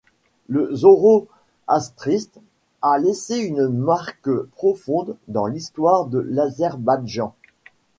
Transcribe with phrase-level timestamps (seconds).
[0.47, 2.41] Le zoroastrisme
[2.81, 7.35] a laissé une marque profonde dans l'histoire de l'Azerbaïdjan.